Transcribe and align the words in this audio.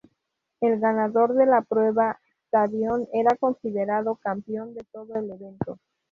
El 0.61 0.79
ganador 0.79 1.35
de 1.35 1.45
la 1.45 1.61
prueba 1.61 2.19
"stadion" 2.47 3.07
era 3.13 3.35
considerado 3.39 4.15
campeón 4.15 4.73
de 4.73 4.83
todo 4.91 5.13
el 5.15 5.29
evento. 5.29 5.77